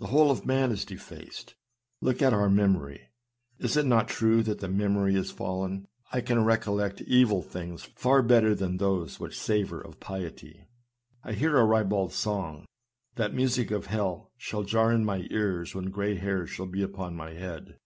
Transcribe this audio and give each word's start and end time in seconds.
The 0.00 0.08
whole 0.08 0.32
of 0.32 0.44
man 0.44 0.72
is 0.72 0.84
defaced. 0.84 1.54
Look 2.00 2.20
at 2.20 2.32
our 2.34 2.48
memory; 2.50 3.10
is 3.60 3.76
it 3.76 3.86
not 3.86 4.08
true 4.08 4.42
that 4.42 4.58
the 4.58 4.66
memory 4.66 5.14
is 5.14 5.30
fallen? 5.30 5.86
I 6.10 6.20
can 6.20 6.44
recollect 6.44 7.00
evil 7.02 7.42
things 7.42 7.84
far 7.94 8.22
better 8.24 8.56
than 8.56 8.78
those 8.78 9.20
which 9.20 9.38
savor 9.38 9.80
of 9.80 10.00
piety. 10.00 10.66
I 11.22 11.34
hear 11.34 11.56
a 11.58 11.64
ribald 11.64 12.12
song, 12.12 12.64
that 13.14 13.34
music 13.34 13.70
of 13.70 13.86
hell 13.86 14.32
shall 14.36 14.64
jar 14.64 14.90
in 14.90 15.04
my 15.04 15.28
ear 15.30 15.64
when 15.74 15.90
gray 15.92 16.16
hairs 16.16 16.50
shall 16.50 16.66
be 16.66 16.82
upon 16.82 17.14
my 17.14 17.32
head. 17.34 17.76